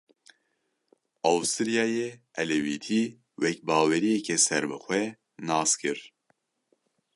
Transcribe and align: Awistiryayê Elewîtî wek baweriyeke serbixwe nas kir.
Awistiryayê 1.29 2.07
Elewîtî 2.41 3.01
wek 3.41 3.57
baweriyeke 3.67 4.37
serbixwe 4.47 5.01
nas 5.47 5.71
kir. 5.81 5.99